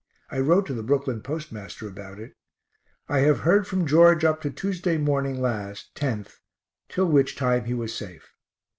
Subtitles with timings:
[0.31, 2.33] I wrote to the Brooklyn postmaster about it.
[3.07, 6.39] I have heard from George up to Tuesday morning last, 10th,
[6.89, 8.33] till which time he was safe.